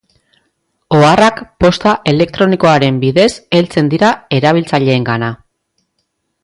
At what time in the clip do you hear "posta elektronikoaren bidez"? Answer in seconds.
1.65-3.29